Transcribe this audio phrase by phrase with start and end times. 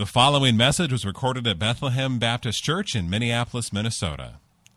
[0.00, 4.36] The following message was recorded at Bethlehem Baptist Church in Minneapolis, Minnesota.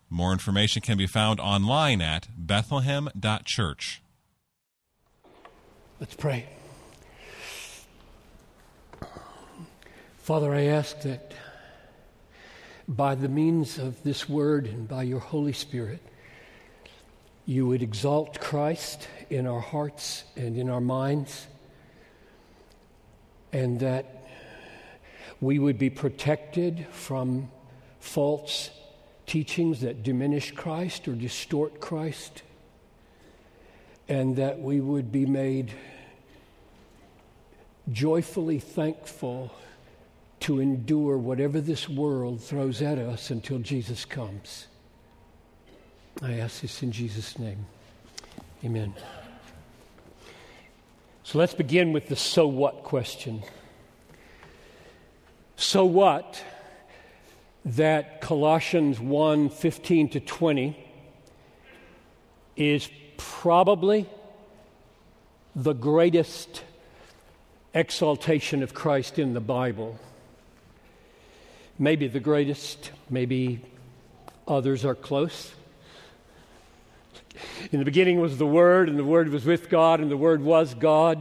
[0.09, 4.01] More information can be found online at bethlehem.church.
[6.01, 6.49] Let's pray.
[10.17, 11.33] Father, I ask that
[12.85, 16.01] by the means of this word and by your Holy Spirit,
[17.45, 21.47] you would exalt Christ in our hearts and in our minds,
[23.53, 24.22] and that
[25.43, 27.51] we would be protected from
[27.99, 28.69] false
[29.25, 32.43] teachings that diminish Christ or distort Christ,
[34.07, 35.73] and that we would be made
[37.91, 39.53] joyfully thankful
[40.41, 44.67] to endure whatever this world throws at us until Jesus comes.
[46.21, 47.65] I ask this in Jesus' name.
[48.63, 48.93] Amen.
[51.23, 53.43] So let's begin with the so what question.
[55.63, 56.43] So what
[57.63, 60.77] that Colossians 1 15 to 20
[62.57, 64.05] is probably
[65.55, 66.63] the greatest
[67.73, 69.97] exaltation of Christ in the Bible.
[71.79, 73.61] Maybe the greatest, maybe
[74.45, 75.53] others are close.
[77.71, 80.43] In the beginning was the Word, and the Word was with God, and the Word
[80.43, 81.19] was God.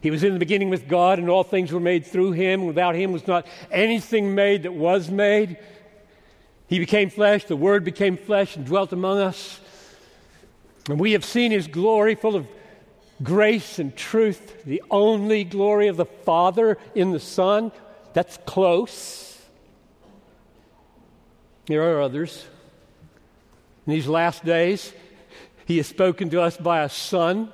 [0.00, 2.66] He was in the beginning with God, and all things were made through him.
[2.66, 5.58] Without him was not anything made that was made.
[6.68, 9.60] He became flesh, the Word became flesh and dwelt among us.
[10.88, 12.46] And we have seen his glory full of
[13.22, 17.70] grace and truth, the only glory of the Father in the Son.
[18.14, 19.38] That's close.
[21.66, 22.46] There are others.
[23.86, 24.92] In these last days,
[25.66, 27.52] he has spoken to us by a Son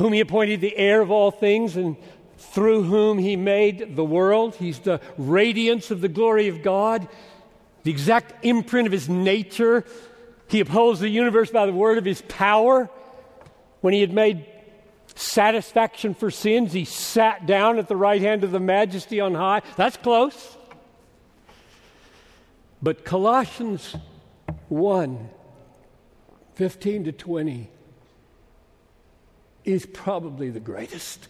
[0.00, 1.94] whom he appointed the heir of all things and
[2.38, 4.54] through whom he made the world.
[4.54, 7.06] He's the radiance of the glory of God,
[7.82, 9.84] the exact imprint of his nature.
[10.48, 12.88] He upholds the universe by the word of his power.
[13.82, 14.46] When he had made
[15.16, 19.60] satisfaction for sins, he sat down at the right hand of the majesty on high.
[19.76, 20.56] That's close.
[22.80, 23.94] But Colossians
[24.70, 25.28] 1
[26.54, 27.70] 15 to 20
[29.72, 31.28] is probably the greatest.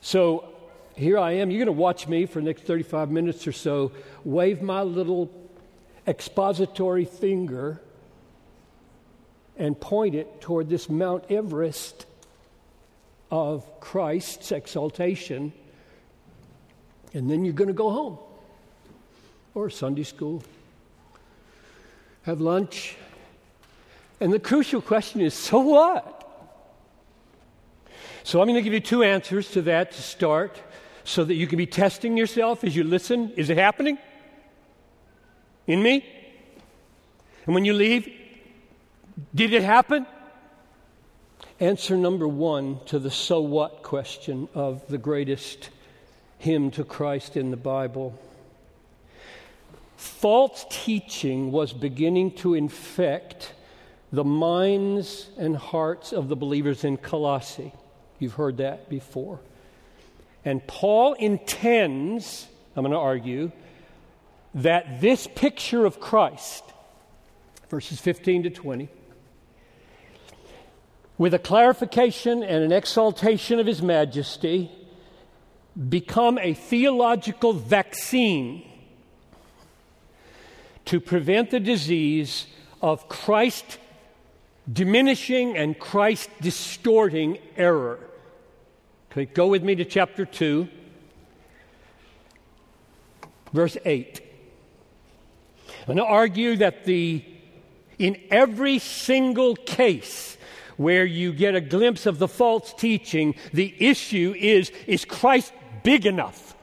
[0.00, 0.48] So
[0.96, 1.50] here I am.
[1.50, 3.92] You're going to watch me for the next 35 minutes or so
[4.24, 5.30] wave my little
[6.06, 7.80] expository finger
[9.56, 12.06] and point it toward this Mount Everest
[13.30, 15.52] of Christ's exaltation.
[17.12, 18.18] And then you're going to go home
[19.54, 20.42] or Sunday school,
[22.22, 22.96] have lunch,
[24.20, 26.14] and the crucial question is so what?
[28.24, 30.60] So I'm going to give you two answers to that to start
[31.04, 33.32] so that you can be testing yourself as you listen.
[33.36, 33.96] Is it happening?
[35.66, 36.04] In me?
[37.46, 38.12] And when you leave,
[39.34, 40.06] did it happen?
[41.60, 45.70] Answer number one to the so what question of the greatest
[46.38, 48.18] hymn to Christ in the Bible.
[49.96, 53.54] False teaching was beginning to infect
[54.12, 57.72] the minds and hearts of the believers in Colossae.
[58.18, 59.40] You've heard that before.
[60.44, 63.52] And Paul intends, I'm going to argue,
[64.54, 66.64] that this picture of Christ,
[67.68, 68.88] verses 15 to 20,
[71.18, 74.70] with a clarification and an exaltation of his majesty,
[75.88, 78.64] become a theological vaccine
[80.86, 82.46] to prevent the disease
[82.80, 83.78] of Christ
[84.70, 87.98] diminishing and Christ distorting error.
[89.10, 90.68] Okay, go with me to chapter 2,
[93.52, 94.20] verse 8.
[95.80, 97.24] I'm going to argue that the
[97.98, 100.36] in every single case
[100.76, 105.52] where you get a glimpse of the false teaching, the issue is is Christ
[105.82, 106.54] big enough?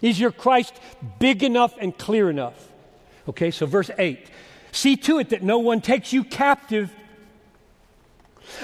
[0.00, 0.74] Is your Christ
[1.18, 2.70] big enough and clear enough?
[3.28, 4.30] Okay, so verse 8.
[4.70, 6.94] See to it that no one takes you captive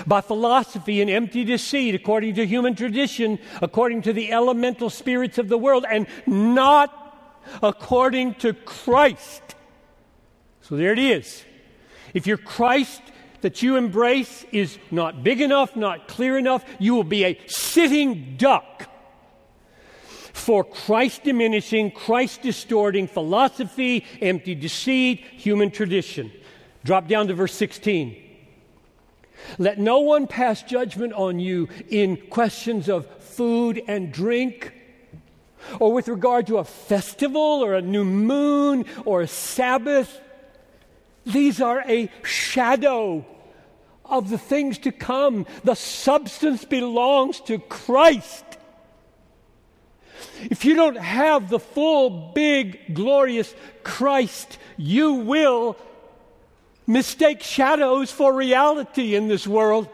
[0.06, 5.48] by philosophy and empty deceit, according to human tradition, according to the elemental spirits of
[5.48, 7.00] the world, and not
[7.62, 9.42] according to Christ.
[10.62, 11.44] So there it is.
[12.14, 13.02] If your Christ
[13.42, 18.36] that you embrace is not big enough, not clear enough, you will be a sitting
[18.38, 18.88] duck
[20.32, 26.32] for Christ diminishing, Christ distorting philosophy, empty deceit, human tradition.
[26.84, 28.23] Drop down to verse 16.
[29.58, 34.72] Let no one pass judgment on you in questions of food and drink,
[35.80, 40.20] or with regard to a festival, or a new moon, or a Sabbath.
[41.24, 43.24] These are a shadow
[44.04, 45.46] of the things to come.
[45.64, 48.44] The substance belongs to Christ.
[50.42, 55.76] If you don't have the full, big, glorious Christ, you will
[56.86, 59.88] mistake shadows for reality in this world.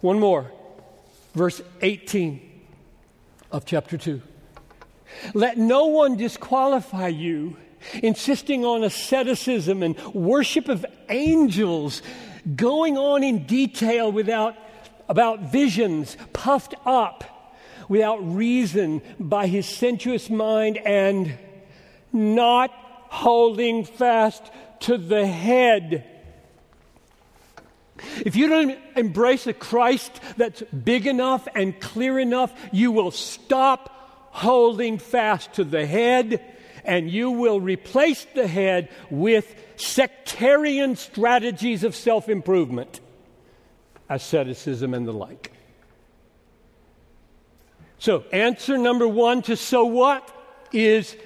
[0.00, 0.50] One more,
[1.34, 2.40] verse 18
[3.50, 4.20] of chapter 2.
[5.34, 7.56] Let no one disqualify you,
[8.02, 12.02] insisting on asceticism and worship of angels,
[12.56, 14.56] going on in detail without
[15.08, 17.24] about visions, puffed up
[17.88, 21.36] without reason by his sensuous mind and
[22.12, 22.70] not
[23.10, 24.42] holding fast
[24.82, 26.04] to the head.
[28.24, 33.90] If you don't embrace a Christ that's big enough and clear enough, you will stop
[34.30, 36.42] holding fast to the head
[36.84, 43.00] and you will replace the head with sectarian strategies of self improvement,
[44.08, 45.52] asceticism, and the like.
[47.98, 50.28] So, answer number one to so what
[50.72, 51.16] is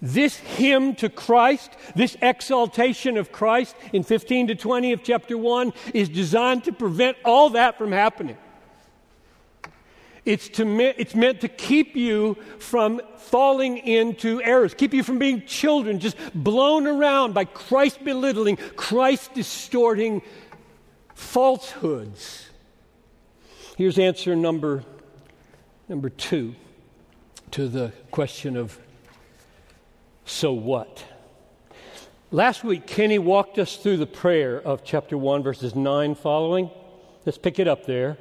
[0.00, 5.72] this hymn to Christ, this exaltation of Christ in 15 to 20 of chapter 1
[5.94, 8.36] is designed to prevent all that from happening.
[10.24, 15.46] It's, to, it's meant to keep you from falling into errors, keep you from being
[15.46, 20.20] children just blown around by Christ belittling, Christ distorting
[21.14, 22.46] falsehoods.
[23.78, 24.84] Here's answer number,
[25.88, 26.54] number two
[27.52, 28.78] to the question of
[30.28, 31.04] so what?
[32.30, 36.70] Last week, Kenny walked us through the prayer of chapter 1, verses 9 following.
[37.24, 38.18] Let's pick it up there.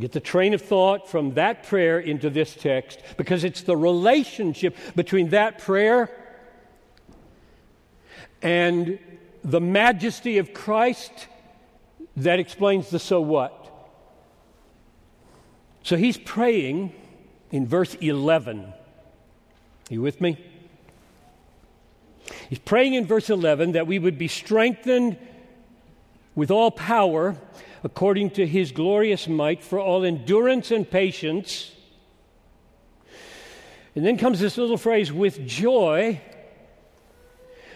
[0.00, 4.76] Get the train of thought from that prayer into this text because it's the relationship
[4.94, 6.10] between that prayer
[8.40, 8.98] and
[9.44, 11.28] the majesty of Christ
[12.16, 13.62] that explains the so what.
[15.82, 16.94] So he's praying
[17.50, 18.64] in verse 11.
[18.64, 18.74] Are
[19.90, 20.38] you with me?
[22.48, 25.16] He's praying in verse 11 that we would be strengthened
[26.34, 27.36] with all power
[27.82, 31.72] according to his glorious might for all endurance and patience.
[33.94, 36.20] And then comes this little phrase, with joy,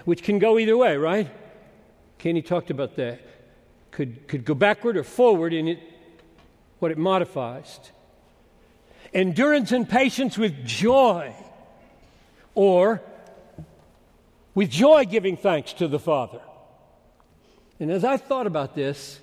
[0.04, 1.30] which can go either way, right?
[2.18, 3.20] Kenny talked about that.
[3.90, 5.80] Could, could go backward or forward in it,
[6.78, 7.78] what it modifies.
[9.14, 11.34] Endurance and patience with joy,
[12.54, 13.02] or
[14.54, 16.40] with joy giving thanks to the Father.
[17.78, 19.20] And as I thought about this,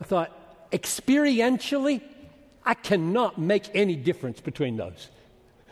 [0.00, 2.00] I thought, experientially,
[2.64, 5.08] I cannot make any difference between those.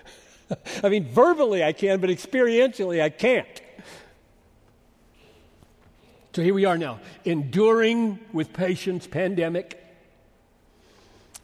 [0.83, 3.61] I mean, verbally I can, but experientially I can't.
[6.35, 9.83] So here we are now, enduring with patience pandemic,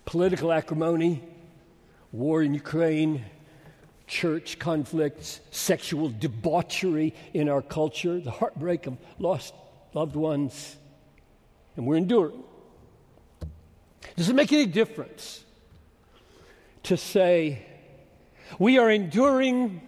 [0.05, 1.23] political acrimony,
[2.13, 3.25] war in Ukraine,
[4.15, 9.53] church conflicts, sexual debauchery in our culture, the heartbreak of lost
[9.93, 10.77] loved ones,
[11.77, 12.45] and we're enduring.
[14.17, 15.43] Does it make any difference
[16.85, 17.67] to say,
[18.61, 19.81] we are enduring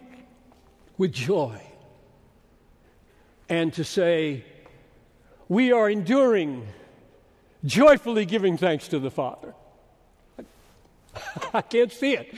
[0.97, 1.61] with joy,
[3.47, 4.43] and to say,
[5.47, 6.67] we are enduring
[7.63, 9.53] joyfully giving thanks to the Father?
[11.53, 12.35] I can't see it.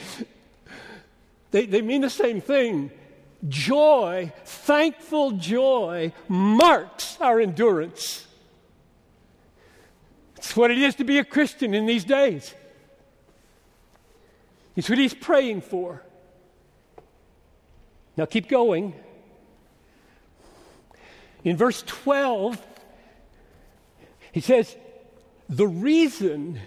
[1.51, 2.91] They, they mean the same thing.
[3.47, 8.27] Joy, thankful joy, marks our endurance.
[10.37, 12.53] It's what it is to be a Christian in these days.
[14.75, 16.03] It's what he's praying for.
[18.15, 18.93] Now keep going.
[21.43, 22.65] In verse 12,
[24.31, 24.75] he says,
[25.47, 26.59] The reason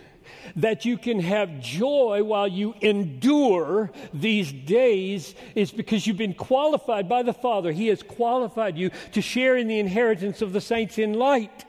[0.57, 7.09] that you can have joy while you endure these days is because you've been qualified
[7.09, 7.73] by the Father.
[7.73, 11.65] He has qualified you to share in the inheritance of the saints in light.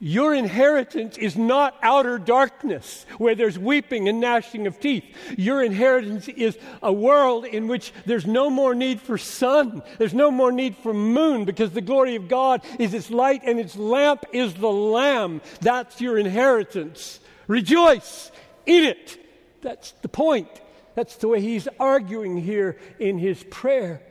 [0.00, 5.04] Your inheritance is not outer darkness where there's weeping and gnashing of teeth.
[5.36, 9.82] Your inheritance is a world in which there's no more need for sun.
[9.98, 13.58] There's no more need for moon because the glory of God is its light and
[13.58, 15.40] its lamp is the Lamb.
[15.60, 17.18] That's your inheritance.
[17.48, 18.30] Rejoice
[18.66, 19.18] in it.
[19.62, 20.48] That's the point.
[20.94, 24.02] That's the way he's arguing here in his prayer.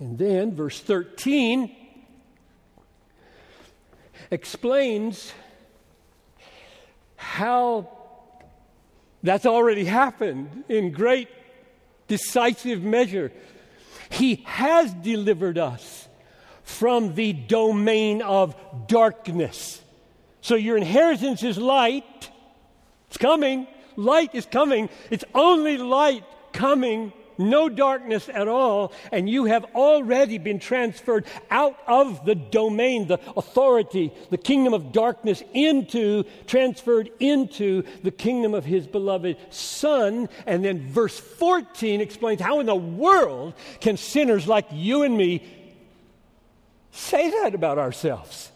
[0.00, 1.74] And then, verse 13
[4.30, 5.32] explains
[7.16, 7.88] how
[9.22, 11.28] that's already happened in great
[12.06, 13.32] decisive measure.
[14.10, 16.08] He has delivered us
[16.62, 18.54] from the domain of
[18.86, 19.82] darkness.
[20.40, 22.30] So your inheritance is light.
[23.08, 23.66] It's coming.
[23.96, 24.88] Light is coming.
[25.10, 31.78] It's only light coming no darkness at all, and you have already been transferred out
[31.86, 38.64] of the domain, the authority, the kingdom of darkness, into, transferred into the kingdom of
[38.64, 40.28] his beloved Son.
[40.46, 45.46] And then verse 14 explains how in the world can sinners like you and me
[46.90, 48.50] say that about ourselves?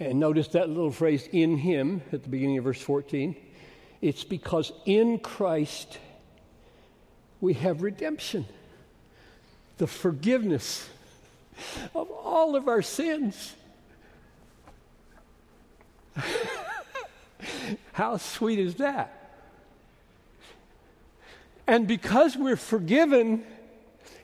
[0.00, 3.34] And notice that little phrase, in him, at the beginning of verse 14.
[4.00, 5.98] It's because in Christ
[7.40, 8.46] we have redemption,
[9.78, 10.88] the forgiveness
[11.94, 13.54] of all of our sins.
[17.92, 19.14] How sweet is that?
[21.66, 23.44] And because we're forgiven,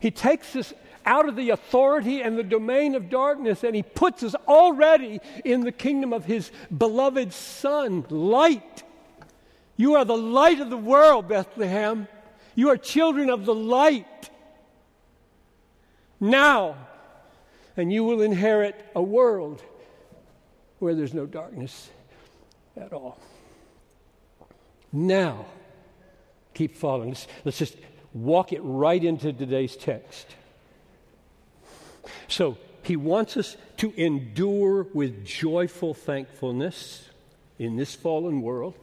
[0.00, 0.72] He takes us
[1.06, 5.60] out of the authority and the domain of darkness and He puts us already in
[5.60, 8.82] the kingdom of His beloved Son, light.
[9.76, 12.08] You are the light of the world, Bethlehem.
[12.54, 14.30] You are children of the light
[16.20, 16.76] now,
[17.76, 19.62] and you will inherit a world
[20.78, 21.90] where there's no darkness
[22.76, 23.18] at all.
[24.92, 25.46] Now,
[26.54, 27.10] keep following.
[27.10, 27.76] Let's, let's just
[28.12, 30.26] walk it right into today's text.
[32.28, 37.08] So, he wants us to endure with joyful thankfulness
[37.58, 38.74] in this fallen world.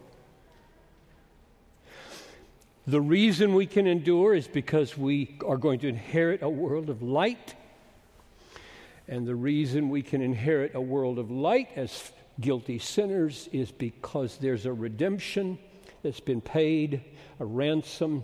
[2.88, 7.04] The reason we can endure is because we are going to inherit a world of
[7.04, 7.54] light.
[9.08, 14.38] And the reason we can inherit a world of light as guilty sinners is because
[14.38, 15.60] there's a redemption
[16.02, 17.02] that's been paid,
[17.40, 18.24] a ransom,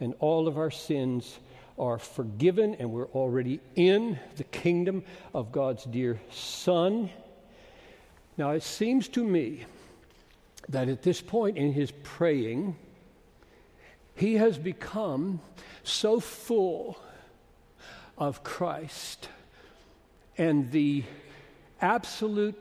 [0.00, 1.38] and all of our sins
[1.78, 7.10] are forgiven, and we're already in the kingdom of God's dear Son.
[8.38, 9.66] Now, it seems to me
[10.70, 12.76] that at this point in his praying,
[14.14, 15.40] he has become
[15.82, 16.98] so full
[18.18, 19.28] of Christ
[20.38, 21.04] and the
[21.80, 22.58] absolute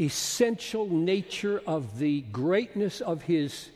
[0.00, 3.70] essential nature of the greatness of his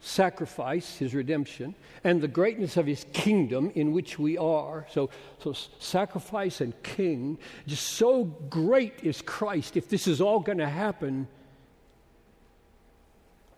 [0.00, 4.86] sacrifice, his redemption, and the greatness of his kingdom in which we are.
[4.90, 5.10] So,
[5.42, 9.76] so sacrifice and king, just so great is Christ.
[9.76, 11.28] If this is all going to happen,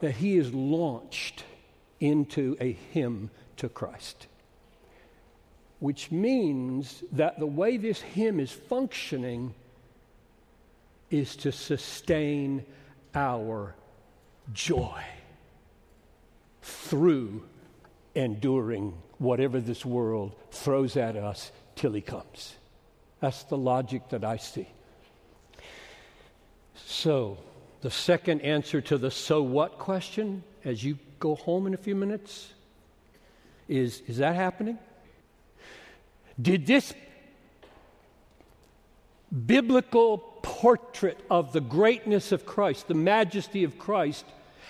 [0.02, 1.44] that he is launched
[2.00, 4.26] into a hymn to Christ.
[5.78, 9.54] Which means that the way this hymn is functioning
[11.08, 12.64] is to sustain
[13.14, 13.76] our
[14.52, 15.04] joy
[16.62, 17.44] through
[18.16, 22.56] enduring whatever this world throws at us till he comes.
[23.20, 24.66] That's the logic that I see.
[26.74, 27.38] So,
[27.82, 31.94] the second answer to the so what question as you go home in a few
[31.94, 32.52] minutes
[33.68, 34.78] is is that happening?
[36.40, 36.94] Did this
[39.46, 44.24] biblical portrait of the greatness of Christ, the majesty of Christ,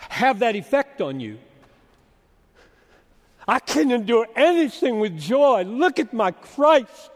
[0.08, 1.38] have that effect on you?
[3.46, 5.64] I can endure anything with joy.
[5.64, 7.10] Look at my Christ.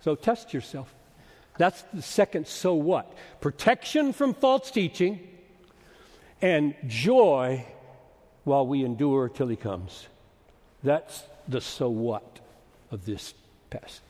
[0.00, 0.92] So test yourself.
[1.60, 3.12] That's the second so what?
[3.42, 5.20] Protection from false teaching
[6.40, 7.66] and joy
[8.44, 10.06] while we endure till he comes.
[10.82, 12.40] That's the so what
[12.90, 13.34] of this
[13.68, 14.00] passage.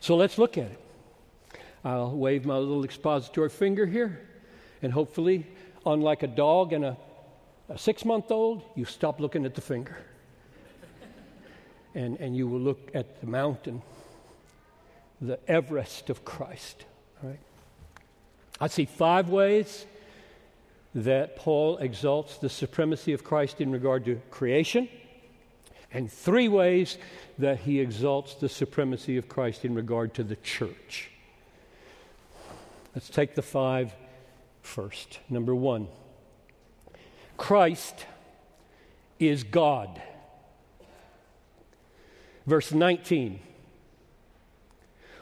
[0.00, 0.80] So let's look at it.
[1.84, 4.20] I'll wave my little expository finger here,
[4.82, 5.46] and hopefully,
[5.86, 6.96] unlike a dog and a,
[7.68, 9.96] a six month old, you stop looking at the finger.
[11.94, 13.80] and, and you will look at the mountain
[15.20, 16.84] the Everest of Christ.
[17.22, 17.38] Right?
[18.60, 19.86] I see five ways
[20.94, 24.88] that Paul exalts the supremacy of Christ in regard to creation,
[25.92, 26.98] and three ways
[27.38, 31.10] that he exalts the supremacy of Christ in regard to the church.
[32.94, 33.92] Let's take the five
[34.62, 35.18] first.
[35.28, 35.88] Number one
[37.36, 38.06] Christ
[39.18, 40.00] is God.
[42.46, 43.40] Verse 19.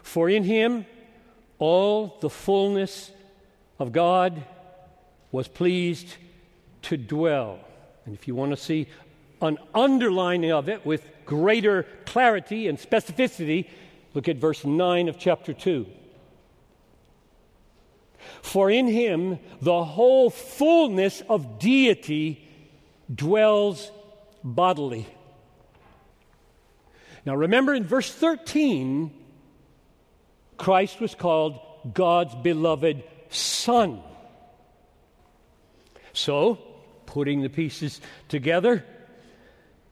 [0.03, 0.85] For in him
[1.57, 3.11] all the fullness
[3.79, 4.43] of God
[5.31, 6.17] was pleased
[6.83, 7.59] to dwell.
[8.05, 8.87] And if you want to see
[9.41, 13.69] an underlining of it with greater clarity and specificity,
[14.13, 15.87] look at verse 9 of chapter 2.
[18.41, 22.47] For in him the whole fullness of deity
[23.13, 23.89] dwells
[24.43, 25.07] bodily.
[27.25, 29.22] Now remember in verse 13,
[30.63, 31.59] Christ was called
[31.93, 33.99] God's beloved Son.
[36.13, 36.57] So,
[37.05, 38.85] putting the pieces together,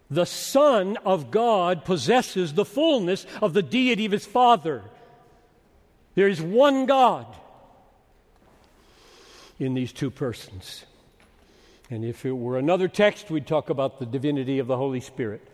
[0.09, 4.81] the Son of God possesses the fullness of the deity of his Father.
[6.15, 7.25] There is one God
[9.59, 10.85] in these two persons.
[11.89, 15.45] And if it were another text, we'd talk about the divinity of the Holy Spirit.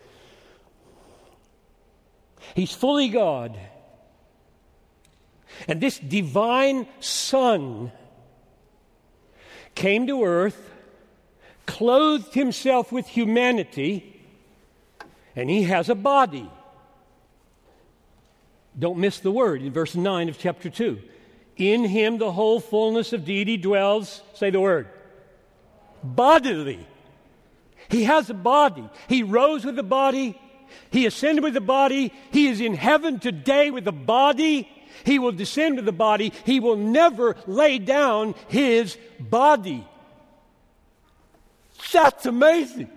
[2.54, 3.58] He's fully God.
[5.68, 7.92] And this divine Son
[9.75, 10.72] came to earth,
[11.66, 14.22] clothed himself with humanity,
[15.36, 16.50] and he has a body.
[18.77, 21.00] Don't miss the word in verse 9 of chapter 2.
[21.58, 24.88] In him the whole fullness of deity dwells, say the word,
[26.04, 26.86] bodily.
[27.89, 28.88] He has a body.
[29.08, 30.39] He rose with a body.
[30.92, 32.13] He ascended with a body.
[32.32, 34.70] He is in heaven today with a body.
[35.06, 36.34] He will descend to the body.
[36.46, 39.86] He will never lay down his body.
[41.92, 42.89] That's amazing.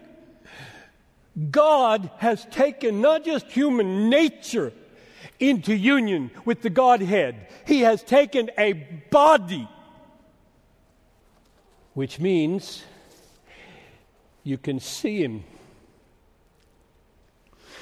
[1.50, 4.72] God has taken not just human nature
[5.38, 8.74] into union with the Godhead, He has taken a
[9.10, 9.68] body,
[11.94, 12.84] which means
[14.44, 15.44] you can see Him.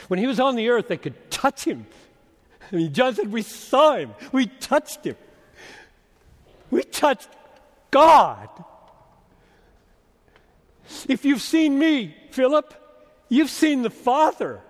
[0.06, 1.87] When He was on the earth, they could touch Him.
[2.72, 5.16] I mean, John said, We saw Him, we touched Him,
[6.70, 7.28] we touched
[7.90, 8.48] God.
[11.06, 12.75] If you've seen me, Philip,
[13.28, 14.60] you've seen the Father.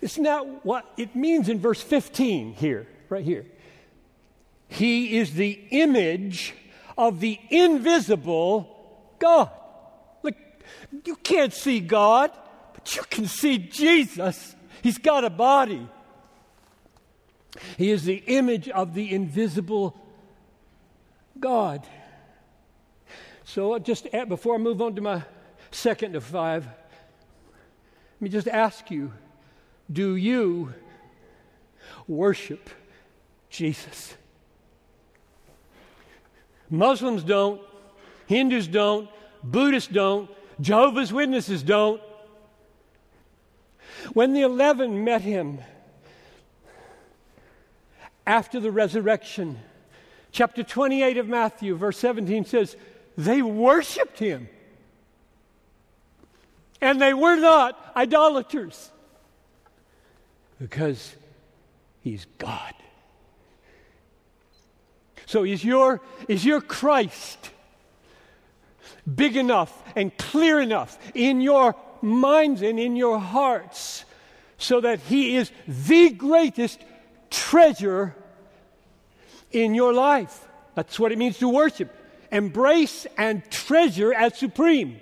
[0.00, 3.46] It's not what it means in verse 15 here, right here?
[4.68, 6.54] He is the image
[6.96, 9.50] of the invisible God.
[10.22, 10.34] Look,
[11.04, 12.30] you can't see God,
[12.74, 14.56] but you can see Jesus.
[14.82, 15.88] He's got a body.
[17.78, 19.96] He is the image of the invisible
[21.38, 21.86] God.
[23.44, 25.22] So, uh, just before I move on to my
[25.70, 29.12] second of five, let me just ask you
[29.90, 30.72] do you
[32.08, 32.70] worship
[33.50, 34.14] Jesus?
[36.70, 37.60] Muslims don't,
[38.26, 39.08] Hindus don't,
[39.44, 42.00] Buddhists don't, Jehovah's Witnesses don't.
[44.12, 45.58] When the eleven met him
[48.26, 49.58] after the resurrection,
[50.30, 52.76] chapter 28 of Matthew, verse 17 says,
[53.16, 54.48] they worshiped him.
[56.80, 58.90] And they were not idolaters
[60.58, 61.14] because
[62.00, 62.74] he's God.
[65.26, 67.50] So is your, is your Christ
[69.12, 74.04] big enough and clear enough in your minds and in your hearts
[74.58, 76.80] so that he is the greatest
[77.30, 78.14] treasure
[79.50, 80.46] in your life?
[80.74, 81.94] That's what it means to worship.
[82.30, 85.00] Embrace and treasure as supreme.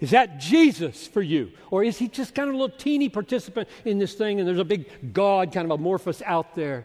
[0.00, 1.52] Is that Jesus for you?
[1.70, 4.58] Or is he just kind of a little teeny participant in this thing and there's
[4.58, 6.84] a big God kind of amorphous out there?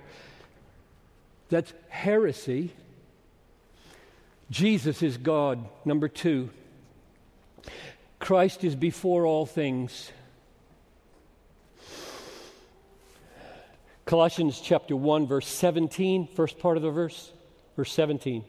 [1.50, 2.74] That's heresy.
[4.52, 5.68] Jesus is God.
[5.84, 6.50] Number two,
[8.20, 10.12] Christ is before all things.
[14.06, 17.32] Colossians chapter 1, verse 17, first part of the verse,
[17.76, 18.46] verse 17.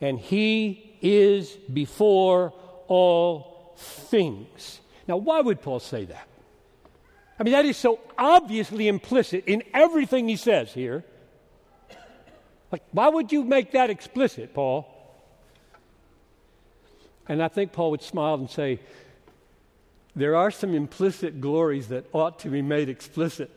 [0.00, 2.54] And he is before
[2.86, 4.80] all things.
[5.06, 6.26] Now, why would Paul say that?
[7.38, 11.04] I mean, that is so obviously implicit in everything he says here.
[12.72, 14.97] Like, why would you make that explicit, Paul?
[17.28, 18.80] And I think Paul would smile and say,
[20.16, 23.50] There are some implicit glories that ought to be made explicit.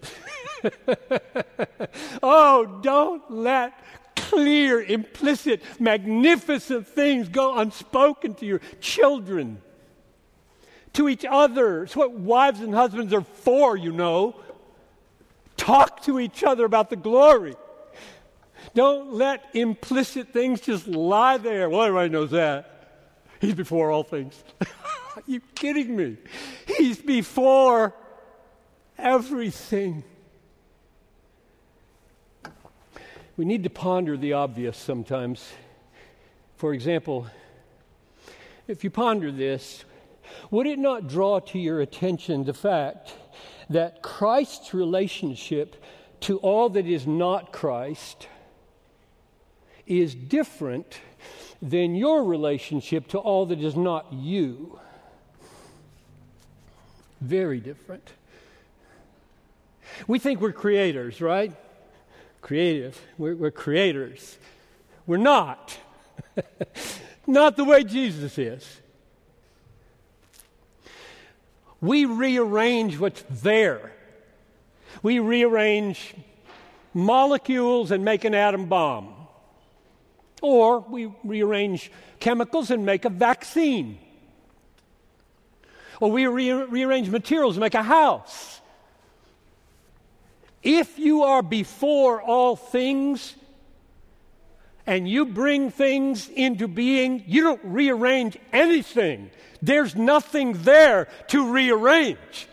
[2.23, 3.73] oh, don't let
[4.15, 9.61] clear, implicit, magnificent things go unspoken to your children
[10.93, 11.83] to each other.
[11.83, 14.35] It's what wives and husbands are for, you know.
[15.57, 17.55] Talk to each other about the glory.
[18.73, 21.69] Don't let implicit things just lie there.
[21.69, 22.70] Well, everybody knows that.
[23.41, 24.41] He's before all things.
[24.61, 26.17] Are you kidding me?
[26.77, 27.93] He's before
[28.97, 30.03] everything.
[33.35, 35.51] We need to ponder the obvious sometimes.
[36.55, 37.27] For example,
[38.67, 39.83] if you ponder this,
[40.49, 43.13] Would it not draw to your attention the fact
[43.69, 45.83] that Christ's relationship
[46.21, 48.27] to all that is not Christ
[49.85, 51.01] is different
[51.61, 54.79] than your relationship to all that is not you?
[57.19, 58.11] Very different.
[60.07, 61.53] We think we're creators, right?
[62.41, 62.99] Creative.
[63.17, 64.37] We're, we're creators.
[65.05, 65.77] We're not.
[67.27, 68.81] not the way Jesus is.
[71.79, 73.91] We rearrange what's there.
[75.01, 76.13] We rearrange
[76.93, 79.20] molecules and make an atom bomb.
[80.41, 83.99] Or we rearrange chemicals and make a vaccine.
[85.99, 88.59] Or we re- rearrange materials and make a house.
[90.63, 93.35] If you are before all things
[94.85, 99.31] and you bring things into being, you don't rearrange anything.
[99.61, 102.47] There's nothing there to rearrange.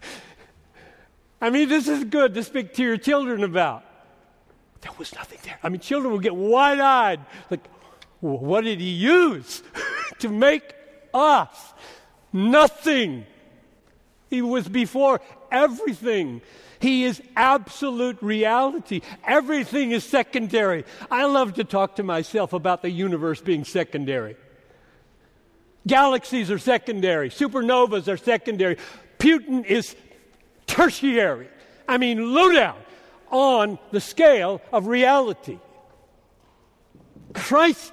[1.40, 3.85] I mean, this is good to speak to your children about.
[4.86, 5.58] There was nothing there.
[5.64, 7.18] I mean, children will get wide eyed.
[7.50, 7.66] Like,
[8.20, 9.64] what did he use
[10.20, 10.74] to make
[11.12, 11.72] us?
[12.32, 13.26] Nothing.
[14.30, 15.20] He was before
[15.50, 16.40] everything.
[16.78, 19.00] He is absolute reality.
[19.26, 20.84] Everything is secondary.
[21.10, 24.36] I love to talk to myself about the universe being secondary.
[25.84, 28.76] Galaxies are secondary, supernovas are secondary.
[29.18, 29.96] Putin is
[30.68, 31.48] tertiary.
[31.88, 32.76] I mean, low down
[33.30, 35.58] on the scale of reality.
[37.34, 37.92] Christ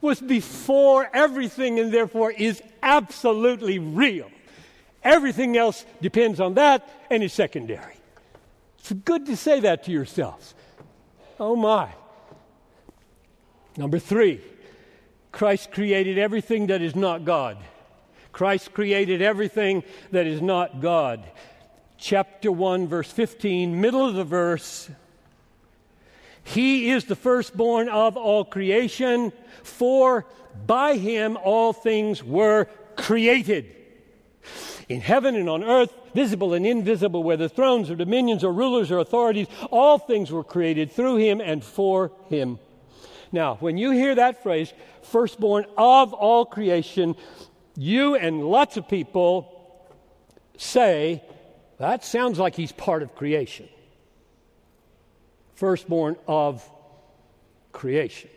[0.00, 4.30] was before everything and therefore is absolutely real.
[5.02, 7.94] Everything else depends on that and is secondary.
[8.78, 10.54] It's good to say that to yourself.
[11.38, 11.90] Oh my.
[13.76, 14.40] Number three,
[15.32, 17.58] Christ created everything that is not God.
[18.32, 21.24] Christ created everything that is not God
[21.98, 24.90] chapter 1, verse 15, middle of the verse.
[26.44, 29.32] He is the firstborn of all creation,
[29.62, 30.26] for
[30.66, 33.74] by him all things were created.
[34.88, 38.98] In heaven and on earth, visible and invisible, whether thrones or dominions or rulers or
[38.98, 42.60] authorities, all things were created through him and for him.
[43.32, 47.16] Now, when you hear that phrase, firstborn of all creation,
[47.76, 49.52] you and lots of people
[50.56, 51.22] say,
[51.78, 53.68] that sounds like he's part of creation.
[55.54, 56.68] Firstborn of
[57.72, 58.30] creation,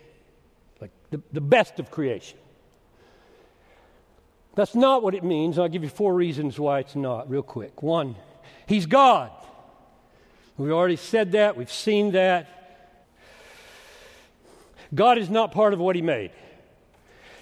[0.81, 2.37] like the, the best of creation.
[4.55, 5.57] That's not what it means.
[5.57, 7.81] I'll give you four reasons why it's not, real quick.
[7.81, 8.15] One,
[8.67, 9.31] he's God.
[10.57, 13.07] We've already said that, we've seen that.
[14.93, 16.31] God is not part of what he made.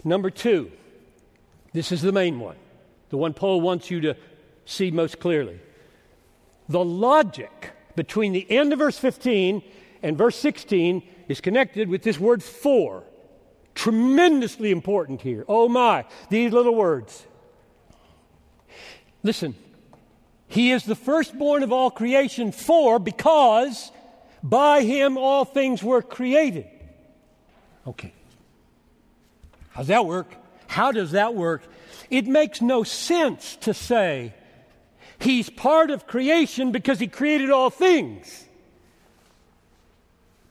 [0.03, 0.71] Number two,
[1.73, 2.57] this is the main one,
[3.09, 4.15] the one Paul wants you to
[4.65, 5.59] see most clearly.
[6.69, 9.63] The logic between the end of verse 15
[10.03, 13.03] and verse 16 is connected with this word for.
[13.75, 15.45] Tremendously important here.
[15.47, 17.25] Oh my, these little words.
[19.23, 19.55] Listen,
[20.47, 23.91] he is the firstborn of all creation, for because
[24.41, 26.67] by him all things were created.
[27.85, 28.13] Okay.
[29.71, 30.33] How's that work?
[30.67, 31.63] How does that work?
[32.09, 34.33] It makes no sense to say
[35.19, 38.45] He's part of creation because He created all things.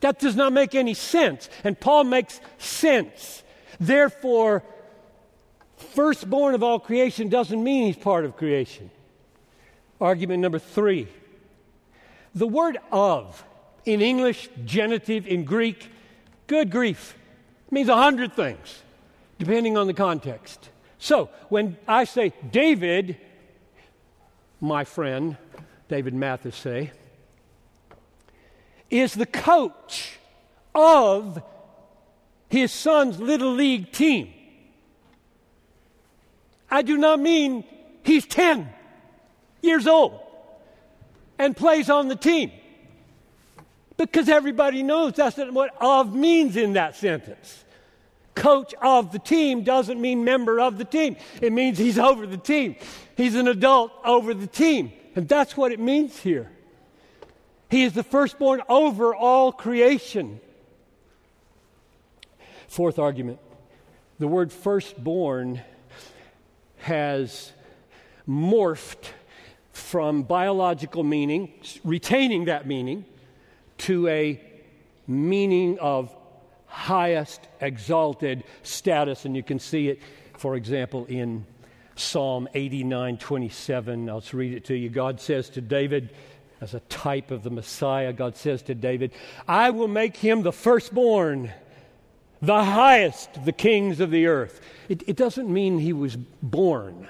[0.01, 1.49] That does not make any sense.
[1.65, 3.43] And Paul makes sense.
[3.81, 4.63] Therefore,
[5.77, 8.91] firstborn of all creation doesn't mean he's part of creation.
[10.01, 11.09] Argument number three
[12.35, 13.43] the word of
[13.87, 15.89] in English, genitive, in Greek,
[16.47, 17.17] good grief,
[17.71, 18.83] means a hundred things,
[19.39, 20.69] depending on the context.
[20.99, 23.17] So when I say David
[24.61, 25.37] my friend
[25.89, 26.93] David Mathis say,
[28.91, 30.19] is the coach
[30.75, 31.43] of
[32.49, 34.33] his son's little league team.
[36.71, 37.65] I do not mean
[38.03, 38.69] he's 10
[39.63, 40.21] years old
[41.39, 42.51] and plays on the team.
[43.97, 47.65] Because everybody knows that's what of means in that sentence.
[48.37, 51.17] Coach of the team doesn't mean member of the team.
[51.41, 52.77] It means he's over the team.
[53.17, 54.93] He's an adult over the team.
[55.17, 56.51] And that's what it means here.
[57.71, 60.41] He is the firstborn over all creation.
[62.69, 63.41] Fourth argument
[64.19, 65.63] the word firstborn
[66.79, 67.53] has
[68.29, 69.11] morphed
[69.73, 71.53] from biological meaning,
[71.85, 73.05] retaining that meaning,
[73.79, 74.41] to a
[75.07, 76.15] meaning of
[76.67, 79.25] highest exalted status.
[79.25, 80.01] And you can see it,
[80.37, 81.47] for example, in
[81.97, 84.09] Psalm 89 27.
[84.11, 84.89] I'll read it to you.
[84.89, 86.11] God says to David,
[86.61, 89.13] as a type of the Messiah, God says to David,
[89.47, 91.53] I will make him the firstborn,
[92.41, 94.61] the highest of the kings of the earth.
[94.89, 97.09] It, it doesn't mean he was born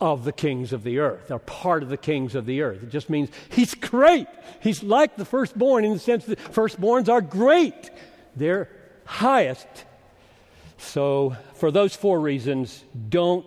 [0.00, 2.82] of the kings of the earth, or part of the kings of the earth.
[2.82, 4.26] It just means he's great.
[4.60, 7.90] He's like the firstborn in the sense that firstborns are great.
[8.36, 8.68] They're
[9.04, 9.66] highest.
[10.78, 13.46] So, for those four reasons, don't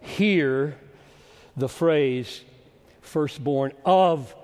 [0.00, 0.76] hear
[1.56, 2.42] the phrase
[3.00, 4.34] firstborn of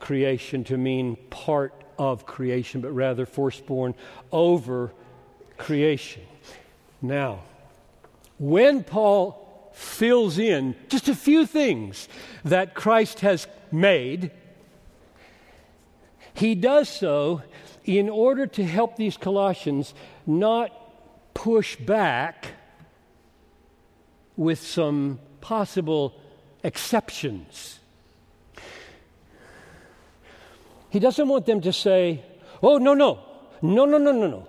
[0.00, 3.94] creation to mean part of creation, but rather firstborn
[4.32, 4.92] over
[5.56, 6.22] creation.
[7.00, 7.40] Now,
[8.38, 12.08] when Paul fills in just a few things
[12.44, 14.30] that Christ has made,
[16.34, 17.42] he does so
[17.88, 19.94] in order to help these Colossians
[20.26, 20.70] not
[21.32, 22.48] push back
[24.36, 26.14] with some possible
[26.62, 27.78] exceptions.
[30.90, 32.22] He doesn't want them to say,
[32.62, 33.20] oh, no, no,
[33.62, 34.48] no, no, no, no, no.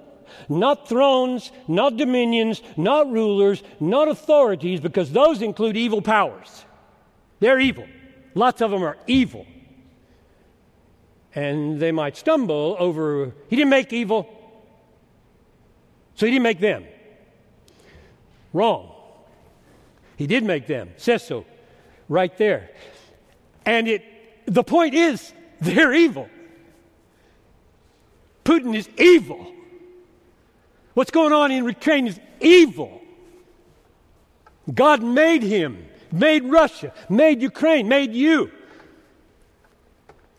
[0.49, 6.65] Not thrones, not dominions, not rulers, not authorities, because those include evil powers.
[7.39, 7.87] They're evil.
[8.35, 9.45] Lots of them are evil.
[11.35, 14.27] And they might stumble over, he didn't make evil,
[16.15, 16.85] so he didn't make them.
[18.51, 18.91] Wrong.
[20.17, 20.89] He did make them.
[20.97, 21.45] Says so.
[22.09, 22.71] Right there.
[23.65, 24.03] And it
[24.45, 26.29] the point is they're evil.
[28.43, 29.53] Putin is evil.
[30.93, 33.01] What's going on in Ukraine is evil.
[34.73, 38.51] God made him, made Russia, made Ukraine, made you.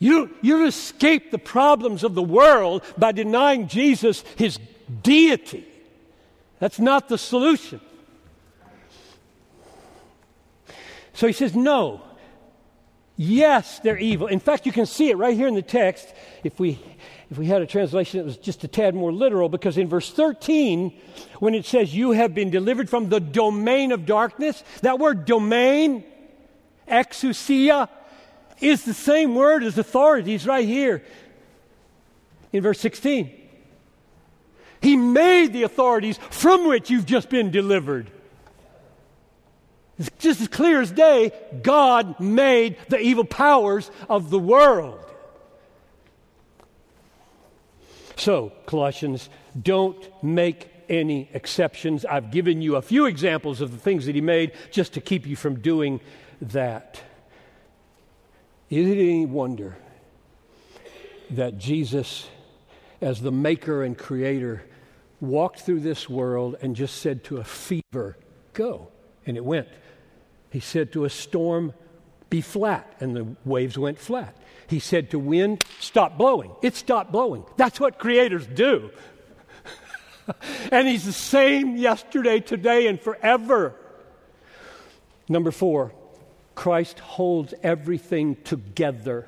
[0.01, 4.59] You, you escape the problems of the world by denying Jesus his
[5.03, 5.63] deity.
[6.57, 7.79] That's not the solution.
[11.13, 12.01] So he says, No.
[13.15, 14.25] Yes, they're evil.
[14.25, 16.11] In fact, you can see it right here in the text
[16.43, 16.79] if we
[17.29, 20.11] if we had a translation that was just a tad more literal, because in verse
[20.11, 20.99] 13,
[21.37, 26.03] when it says, You have been delivered from the domain of darkness, that word domain,
[26.87, 27.87] exousia,
[28.61, 31.03] is the same word as authorities right here
[32.53, 33.31] in verse 16.
[34.81, 38.09] He made the authorities from which you've just been delivered.
[39.99, 44.99] It's just as clear as day, God made the evil powers of the world.
[48.15, 52.03] So, Colossians, don't make any exceptions.
[52.05, 55.25] I've given you a few examples of the things that he made just to keep
[55.25, 56.01] you from doing
[56.41, 57.01] that.
[58.71, 59.75] Is it any wonder
[61.31, 62.29] that Jesus,
[63.01, 64.63] as the maker and creator,
[65.19, 68.17] walked through this world and just said to a fever,
[68.53, 68.87] Go,
[69.25, 69.67] and it went.
[70.51, 71.73] He said to a storm,
[72.29, 74.37] Be flat, and the waves went flat.
[74.67, 76.51] He said to wind, stop blowing.
[76.61, 77.43] It stopped blowing.
[77.57, 78.91] That's what creators do.
[80.71, 83.75] and He's the same yesterday, today, and forever.
[85.27, 85.91] Number four,
[86.61, 89.25] Christ holds everything together.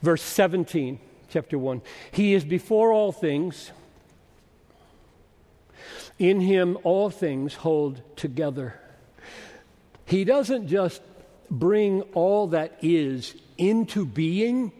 [0.00, 1.82] Verse 17, chapter 1.
[2.10, 3.70] He is before all things.
[6.18, 8.80] In him, all things hold together.
[10.06, 11.02] He doesn't just
[11.50, 14.72] bring all that is into being,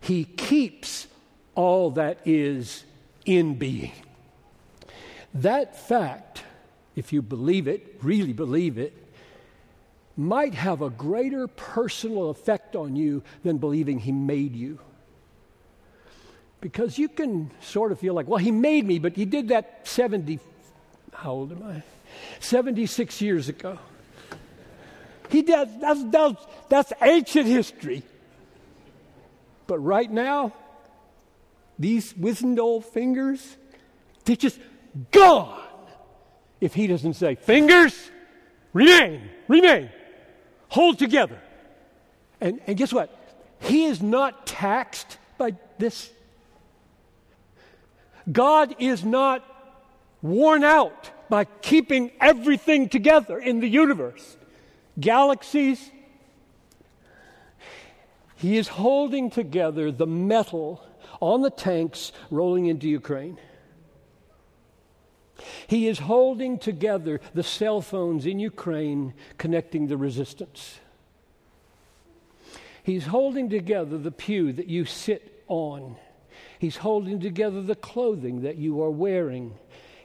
[0.00, 1.06] He keeps
[1.54, 2.82] all that is
[3.24, 3.92] in being.
[5.32, 6.42] That fact,
[6.96, 9.01] if you believe it, really believe it,
[10.16, 14.78] might have a greater personal effect on you than believing He made you.
[16.60, 19.80] Because you can sort of feel like, well, He made me, but He did that
[19.84, 20.38] 70,
[21.12, 21.82] how old am I?
[22.40, 23.78] 76 years ago.
[25.30, 28.02] He does, that's, that's, that's ancient history.
[29.66, 30.52] But right now,
[31.78, 33.56] these wizened old fingers,
[34.24, 34.60] they're just
[35.10, 35.58] gone.
[36.60, 38.10] If he doesn't say, fingers,
[38.72, 39.90] remain, remain,
[40.72, 41.38] hold together.
[42.40, 43.10] And, and guess what?
[43.60, 46.10] He is not taxed by this.
[48.30, 49.44] God is not
[50.22, 54.36] worn out by keeping everything together in the universe
[54.98, 55.90] galaxies.
[58.36, 60.82] He is holding together the metal
[61.20, 63.38] on the tanks rolling into Ukraine.
[65.66, 70.78] He is holding together the cell phones in Ukraine connecting the resistance.
[72.82, 75.96] He's holding together the pew that you sit on.
[76.58, 79.54] He's holding together the clothing that you are wearing.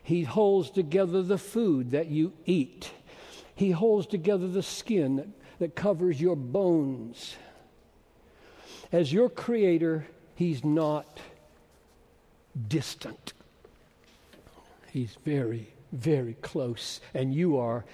[0.03, 2.91] He holds together the food that you eat.
[3.55, 5.27] He holds together the skin that,
[5.59, 7.35] that covers your bones.
[8.91, 11.19] As your creator, He's not
[12.67, 13.33] distant.
[14.91, 17.01] He's very, very close.
[17.13, 17.85] And you are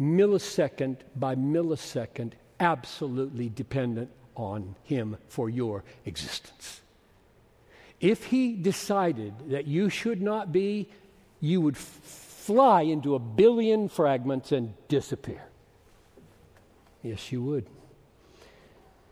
[0.00, 6.80] millisecond by millisecond absolutely dependent on Him for your existence.
[8.00, 10.88] If He decided that you should not be,
[11.40, 15.42] you would f- fly into a billion fragments and disappear.
[17.02, 17.66] Yes, you would.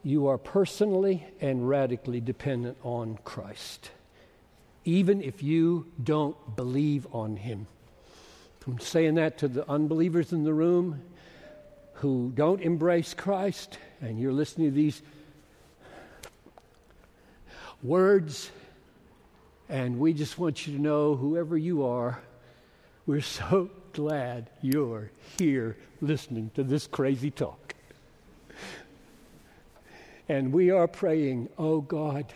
[0.03, 3.91] You are personally and radically dependent on Christ,
[4.85, 7.67] even if you don't believe on Him.
[8.67, 11.03] I'm saying that to the unbelievers in the room
[11.95, 15.03] who don't embrace Christ, and you're listening to these
[17.83, 18.51] words,
[19.69, 22.21] and we just want you to know, whoever you are,
[23.07, 27.75] we're so glad you're here listening to this crazy talk.
[30.29, 32.33] And we are praying, oh God,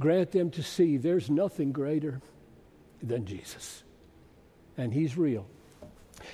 [0.00, 2.20] grant them to see there's nothing greater
[3.02, 3.82] than Jesus.
[4.76, 5.46] And He's real.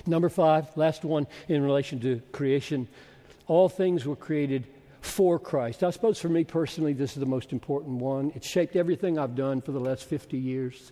[0.05, 2.87] Number five, last one in relation to creation.
[3.47, 4.67] All things were created
[5.01, 5.83] for Christ.
[5.83, 8.31] I suppose for me personally, this is the most important one.
[8.35, 10.91] It shaped everything I've done for the last 50 years.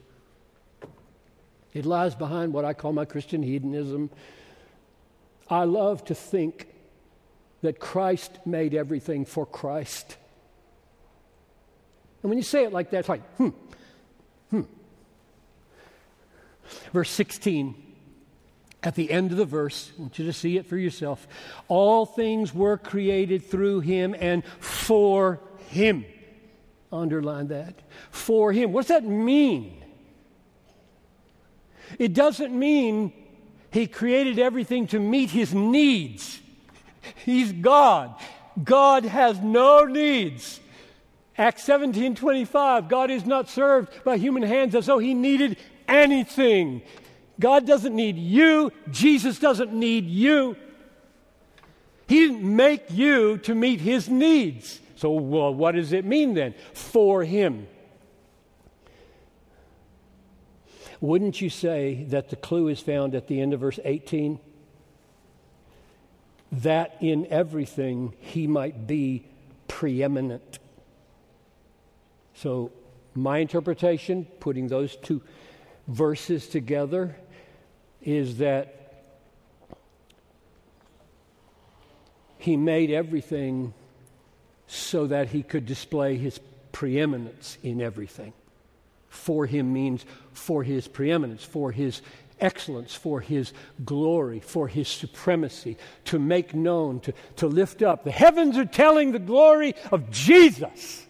[1.74, 4.10] It lies behind what I call my Christian hedonism.
[5.50, 6.68] I love to think
[7.62, 10.18] that Christ made everything for Christ.
[12.22, 13.50] And when you say it like that, it's like, hmm,
[14.50, 14.62] hmm.
[16.94, 17.92] Verse 16
[18.84, 21.28] at the end of the verse, I want you to see it for yourself.
[21.68, 26.06] All things were created through him and for him.
[26.92, 27.76] Underline that.
[28.10, 28.74] For him.
[28.74, 29.84] What does that mean?
[32.00, 33.14] It doesn't mean
[33.72, 36.40] he created everything to meet his needs.
[37.24, 38.16] He's God.
[38.64, 40.60] God has no needs.
[41.38, 46.82] Acts 17 25, God is not served by human hands as though he needed anything.
[47.40, 48.72] God doesn't need you.
[48.92, 50.56] Jesus doesn't need you.
[52.08, 54.80] He didn't make you to meet his needs.
[54.98, 56.54] So, well, what does it mean then?
[56.74, 57.68] For him.
[61.00, 64.40] Wouldn't you say that the clue is found at the end of verse 18?
[66.52, 69.26] That in everything he might be
[69.68, 70.60] preeminent.
[72.42, 72.72] So,
[73.14, 75.22] my interpretation, putting those two
[75.88, 77.16] verses together,
[78.02, 79.12] is that
[82.40, 83.76] he made everything
[84.66, 86.40] so that he could display his
[86.72, 88.34] preeminence in everything.
[89.08, 92.02] For him means for his preeminence, for his
[92.40, 93.54] excellence, for his
[93.86, 98.04] glory, for his supremacy, to make known, to, to lift up.
[98.04, 101.06] The heavens are telling the glory of Jesus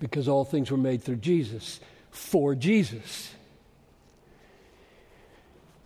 [0.00, 1.78] because all things were made through Jesus,
[2.10, 3.32] for Jesus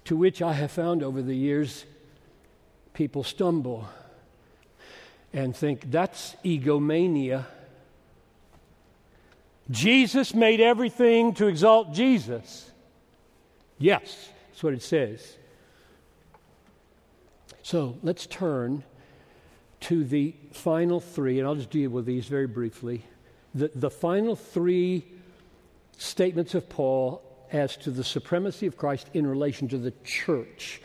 [0.05, 1.85] to which I have found over the years
[2.93, 3.89] people stumble
[5.33, 7.47] and think that's egomania.
[9.71, 12.71] Jesus made everything to exalt Jesus.
[13.79, 15.39] Yes, that's what it says.
[17.63, 18.85] So let's turn
[19.81, 23.05] to the final three, and I'll just deal with these very briefly.
[23.55, 25.05] The, the final three
[25.97, 30.81] statements of Paul as to the supremacy of Christ in relation to the church,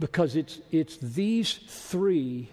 [0.00, 2.48] because it's, it's these three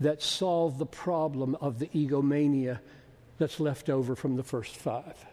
[0.00, 2.80] that solve the problem of the egomania
[3.38, 5.24] that's left over from the first five.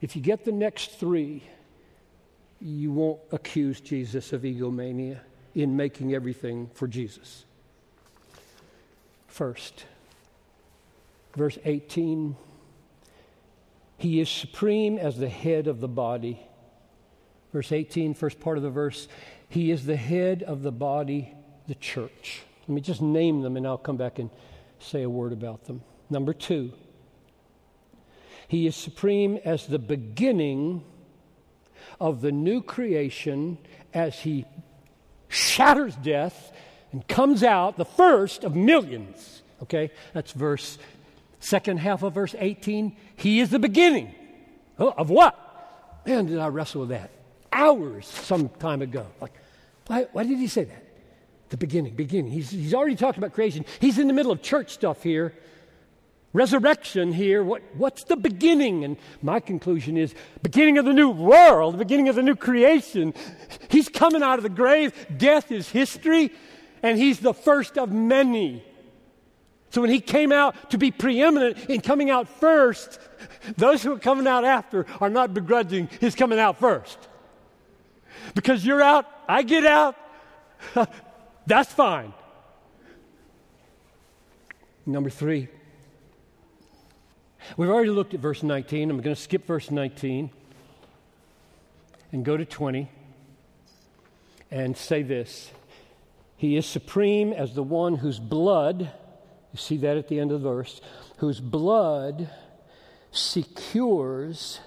[0.00, 1.42] If you get the next three,
[2.60, 5.20] you won't accuse Jesus of egomania
[5.54, 7.44] in making everything for Jesus.
[9.26, 9.84] First,
[11.34, 12.36] verse 18
[13.98, 16.48] He is supreme as the head of the body
[17.52, 19.08] Verse 18, first part of the verse,
[19.48, 21.34] he is the head of the body,
[21.66, 22.42] the church.
[22.62, 24.30] Let me just name them and I'll come back and
[24.78, 25.82] say a word about them.
[26.10, 26.72] Number two,
[28.46, 30.84] he is supreme as the beginning
[32.00, 33.58] of the new creation
[33.94, 34.44] as he
[35.28, 36.52] shatters death
[36.92, 39.42] and comes out the first of millions.
[39.62, 40.78] Okay, that's verse,
[41.40, 42.96] second half of verse 18.
[43.16, 44.14] He is the beginning.
[44.78, 46.02] Oh, of what?
[46.06, 47.10] Man, did I wrestle with that
[47.52, 49.06] hours some time ago.
[49.20, 49.32] Like,
[49.86, 50.84] why, why did he say that?
[51.50, 52.30] The beginning, beginning.
[52.30, 53.64] He's, he's already talked about creation.
[53.80, 55.34] He's in the middle of church stuff here.
[56.32, 58.84] resurrection here, what, what's the beginning?
[58.84, 63.14] And my conclusion is beginning of the new world, beginning of the new creation.
[63.70, 64.92] He's coming out of the grave.
[65.16, 66.32] Death is history,
[66.82, 68.62] and he's the first of many.
[69.70, 72.98] So when he came out to be preeminent in coming out first,
[73.56, 76.98] those who are coming out after are not begrudging his coming out first.
[78.34, 79.96] Because you're out, I get out,
[81.46, 82.12] that's fine.
[84.86, 85.48] Number three,
[87.58, 88.90] we've already looked at verse 19.
[88.90, 90.30] I'm going to skip verse 19
[92.12, 92.90] and go to 20
[94.50, 95.50] and say this
[96.36, 98.90] He is supreme as the one whose blood,
[99.52, 100.80] you see that at the end of the verse,
[101.18, 102.30] whose blood
[103.10, 104.60] secures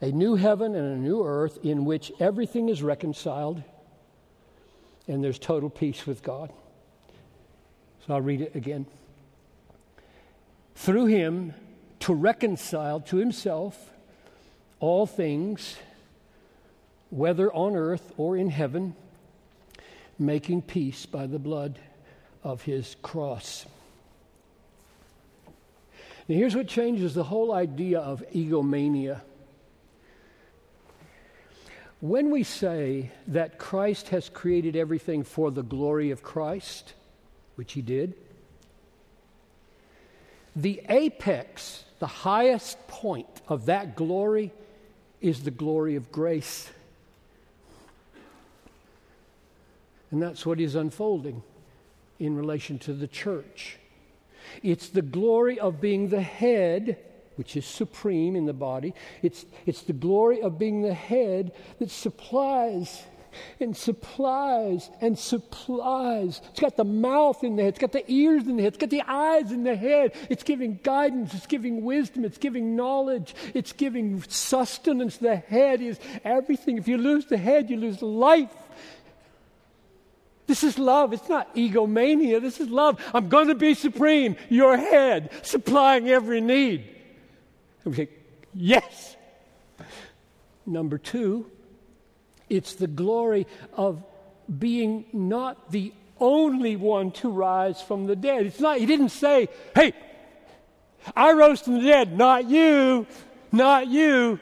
[0.00, 3.62] a new heaven and a new earth in which everything is reconciled
[5.08, 6.52] and there's total peace with God.
[8.06, 8.86] So I'll read it again.
[10.76, 11.54] Through him
[12.00, 13.90] to reconcile to himself
[14.80, 15.76] all things,
[17.10, 18.94] whether on earth or in heaven,
[20.18, 21.78] making peace by the blood
[22.44, 23.66] of his cross.
[26.28, 29.22] Now, here's what changes the whole idea of egomania.
[32.00, 36.92] When we say that Christ has created everything for the glory of Christ,
[37.56, 38.14] which he did,
[40.54, 44.52] the apex, the highest point of that glory
[45.20, 46.70] is the glory of grace.
[50.10, 51.42] And that's what is unfolding
[52.18, 53.77] in relation to the church.
[54.62, 56.98] It's the glory of being the head
[57.38, 58.92] which is supreme in the body.
[59.22, 63.04] It's, it's the glory of being the head that supplies
[63.60, 66.40] and supplies and supplies.
[66.50, 68.80] It's got the mouth in the head, it's got the ears in the head, it's
[68.80, 70.14] got the eyes in the head.
[70.28, 75.18] It's giving guidance, it's giving wisdom, it's giving knowledge, it's giving sustenance.
[75.18, 76.76] The head is everything.
[76.76, 78.50] If you lose the head, you lose life.
[80.48, 81.12] This is love.
[81.12, 82.40] It's not egomania.
[82.40, 82.98] This is love.
[83.12, 84.34] I'm going to be supreme.
[84.48, 86.88] Your head, supplying every need.
[87.84, 88.08] And we say,
[88.54, 89.16] yes.
[90.64, 91.50] Number two,
[92.48, 94.02] it's the glory of
[94.58, 98.46] being not the only one to rise from the dead.
[98.46, 99.92] It's not, he didn't say, hey,
[101.14, 103.06] I rose from the dead, not you,
[103.52, 104.40] not you.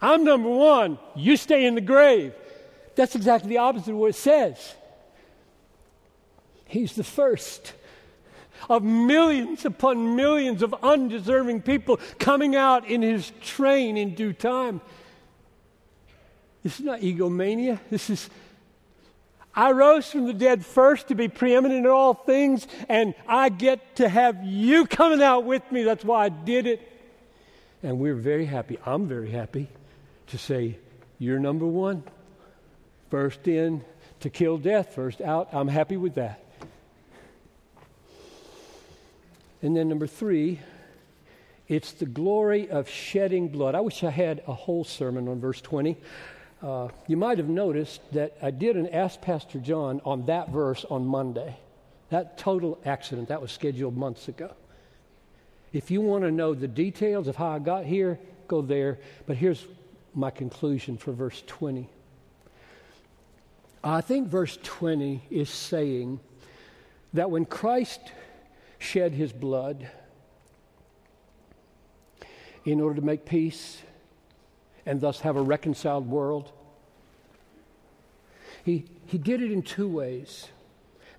[0.00, 2.34] I'm number one, you stay in the grave.
[2.98, 4.74] That's exactly the opposite of what it says.
[6.64, 7.72] He's the first
[8.68, 14.80] of millions upon millions of undeserving people coming out in his train in due time.
[16.64, 17.78] This is not egomania.
[17.88, 18.28] This is,
[19.54, 23.94] I rose from the dead first to be preeminent in all things, and I get
[23.96, 25.84] to have you coming out with me.
[25.84, 26.82] That's why I did it.
[27.80, 28.76] And we're very happy.
[28.84, 29.68] I'm very happy
[30.26, 30.78] to say,
[31.20, 32.02] You're number one.
[33.10, 33.84] First in
[34.20, 35.48] to kill death, first out.
[35.52, 36.44] I'm happy with that.
[39.62, 40.60] And then number three,
[41.66, 43.74] it's the glory of shedding blood.
[43.74, 45.96] I wish I had a whole sermon on verse 20.
[46.62, 50.84] Uh, you might have noticed that I did an Ask Pastor John on that verse
[50.90, 51.56] on Monday.
[52.10, 54.52] That total accident, that was scheduled months ago.
[55.72, 58.98] If you want to know the details of how I got here, go there.
[59.26, 59.64] But here's
[60.14, 61.88] my conclusion for verse 20.
[63.82, 66.20] I think verse 20 is saying
[67.14, 68.00] that when Christ
[68.78, 69.90] shed his blood
[72.64, 73.82] in order to make peace
[74.86, 76.50] and thus have a reconciled world.
[78.64, 80.48] He, he did it in two ways.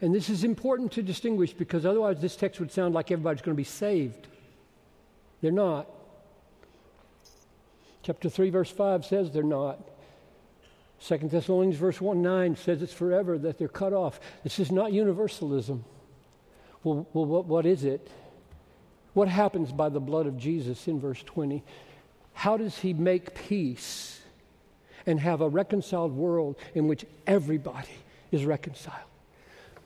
[0.01, 3.55] And this is important to distinguish because otherwise this text would sound like everybody's going
[3.55, 4.27] to be saved.
[5.41, 5.87] They're not.
[8.01, 9.79] Chapter 3, verse 5 says they're not.
[10.99, 14.19] Second Thessalonians verse 1 9 says it's forever that they're cut off.
[14.43, 15.85] This is not universalism.
[16.83, 18.09] Well, well what, what is it?
[19.13, 21.63] What happens by the blood of Jesus in verse 20?
[22.33, 24.21] How does he make peace
[25.05, 27.89] and have a reconciled world in which everybody
[28.31, 28.97] is reconciled?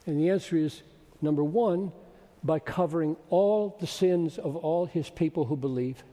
[0.06, 0.82] And the answer is
[1.22, 1.92] number one,
[2.44, 6.04] by covering all the sins of all his people who believe.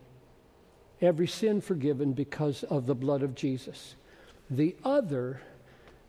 [1.00, 3.96] Every sin forgiven because of the blood of Jesus.
[4.50, 5.40] The other,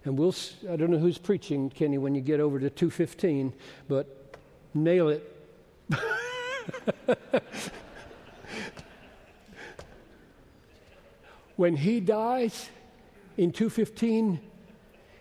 [0.03, 0.33] and we'll,
[0.69, 3.53] I don't know who's preaching, Kenny, when you get over to 215,
[3.87, 4.21] but
[4.73, 5.29] Nail it.
[11.57, 12.69] when he dies
[13.37, 14.39] in 215,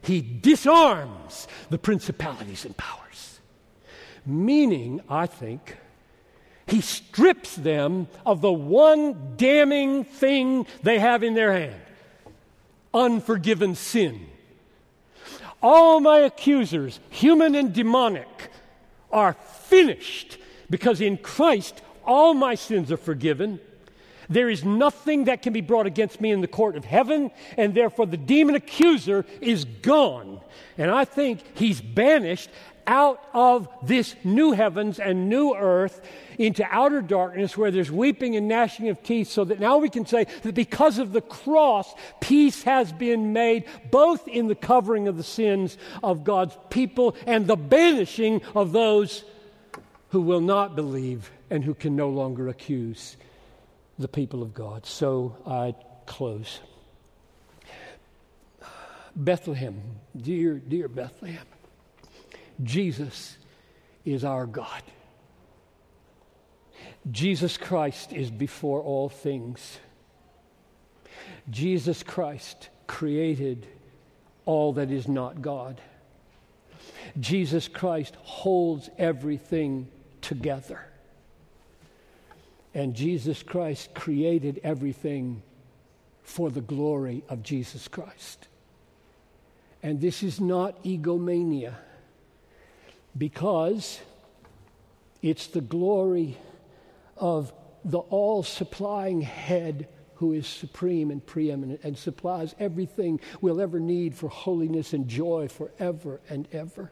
[0.02, 3.40] he disarms the principalities and powers,
[4.24, 5.78] Meaning, I think,
[6.66, 11.80] he strips them of the one damning thing they have in their hand
[12.95, 14.26] unforgiven sin.
[15.62, 18.51] All my accusers, human and demonic,
[19.12, 19.34] are
[19.64, 20.38] finished
[20.68, 23.61] because in Christ all my sins are forgiven.
[24.28, 27.74] There is nothing that can be brought against me in the court of heaven, and
[27.74, 30.41] therefore the demon accuser is gone.
[30.78, 32.49] And I think he's banished
[32.91, 36.03] out of this new heavens and new earth
[36.38, 40.05] into outer darkness where there's weeping and gnashing of teeth, so that now we can
[40.05, 45.16] say that because of the cross, peace has been made both in the covering of
[45.16, 49.24] the sins of God's people and the banishing of those
[50.09, 53.16] who will not believe and who can no longer accuse
[53.99, 54.84] the people of God.
[54.84, 55.76] So I
[56.07, 56.59] close.
[59.14, 59.80] Bethlehem,
[60.16, 61.47] dear, dear Bethlehem,
[62.62, 63.36] Jesus
[64.04, 64.82] is our God.
[67.11, 69.78] Jesus Christ is before all things.
[71.48, 73.66] Jesus Christ created
[74.44, 75.80] all that is not God.
[77.18, 79.88] Jesus Christ holds everything
[80.20, 80.84] together.
[82.74, 85.42] And Jesus Christ created everything
[86.22, 88.46] for the glory of Jesus Christ.
[89.82, 91.78] And this is not egomania
[93.20, 94.00] because
[95.20, 96.38] it's the glory
[97.18, 97.52] of
[97.84, 104.14] the all supplying head who is supreme and preeminent and supplies everything we'll ever need
[104.14, 106.90] for holiness and joy forever and ever.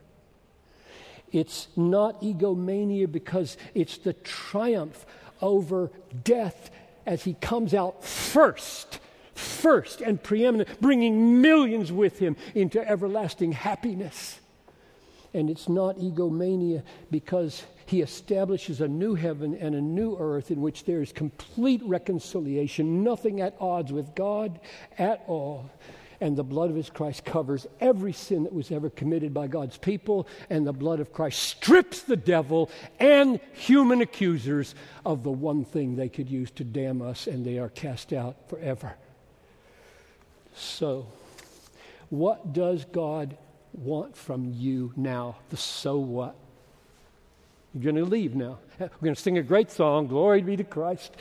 [1.33, 5.07] It's not egomania because it's the triumph
[5.41, 5.91] over
[6.25, 6.71] death
[7.07, 8.99] as he comes out first,
[9.35, 14.41] first and preeminent, bringing millions with him into everlasting happiness.
[15.35, 20.61] And it's not egomania because he establishes a new heaven and a new earth in
[20.61, 24.61] which there is complete reconciliation, nothing at odds with God
[24.99, 25.71] at all.
[26.21, 29.79] And the blood of his Christ covers every sin that was ever committed by God's
[29.79, 34.75] people, and the blood of Christ strips the devil and human accusers
[35.07, 38.49] of the one thing they could use to damn us, and they are cast out
[38.51, 38.97] forever.
[40.55, 41.07] So,
[42.11, 43.37] what does God
[43.79, 45.37] want from you now?
[45.51, 46.35] The so what?
[47.75, 48.59] You're going to leave now.
[48.79, 51.15] We're going to sing a great song, Glory be to Christ,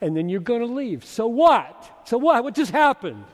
[0.00, 1.04] and then you're going to leave.
[1.04, 2.02] So what?
[2.06, 2.42] So what?
[2.42, 3.24] What just happened?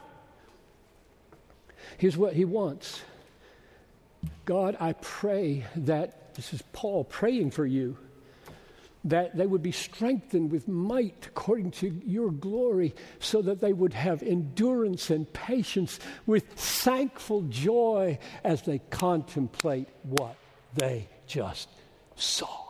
[1.99, 3.03] Here's what he wants
[4.45, 7.97] God, I pray that, this is Paul praying for you,
[9.07, 13.95] that they would be strengthened with might according to your glory, so that they would
[13.95, 20.37] have endurance and patience with thankful joy as they contemplate what
[20.75, 21.69] they just
[22.17, 22.65] saw.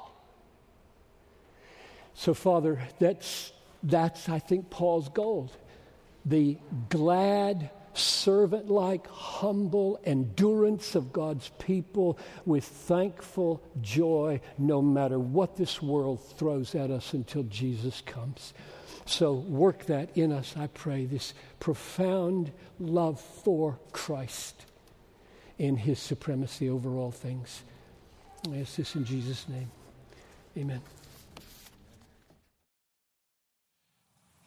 [2.14, 5.50] So, Father, that's, that's I think, Paul's goal.
[6.24, 6.58] The
[6.88, 15.80] glad, servant like, humble endurance of God's people with thankful joy, no matter what this
[15.80, 18.54] world throws at us until Jesus comes.
[19.06, 24.66] So, work that in us, I pray, this profound love for Christ
[25.58, 27.62] in his supremacy over all things.
[28.50, 29.70] I ask this in Jesus' name.
[30.56, 30.80] Amen.